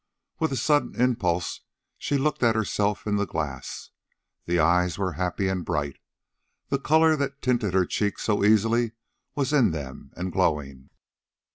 [0.39, 1.61] With a sudden impulse
[1.95, 3.91] she looked at herself in the glass.
[4.45, 5.99] The eyes were happy and bright.
[6.69, 8.93] The color that tinted her cheeks so easily
[9.35, 10.89] was in them and glowing.